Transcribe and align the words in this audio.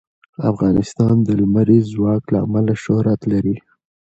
افغانستان 0.51 1.15
د 1.23 1.29
لمریز 1.39 1.85
ځواک 1.95 2.23
له 2.33 2.37
امله 2.45 2.73
شهرت 2.83 3.21
لري. 3.31 3.55